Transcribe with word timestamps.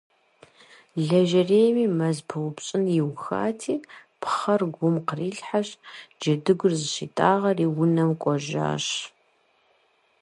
Лэжьэрейми 1.07 1.85
мэз 1.97 2.17
пыупщӀын 2.27 2.83
иухати, 2.99 3.75
пхъэр 4.21 4.61
гум 4.75 4.95
кърилъхьэщ, 5.07 5.69
джэдыгур 6.19 6.73
зыщитӀагъэри 6.79 7.65
унэм 7.81 8.11
кӀуэжащ. 8.21 8.85